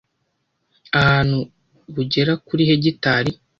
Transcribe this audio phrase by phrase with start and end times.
[0.99, 1.37] ahantu
[1.93, 3.31] bugera kuri hegitari.